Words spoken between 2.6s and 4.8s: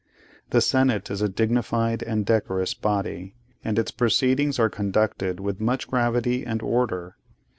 body, and its proceedings are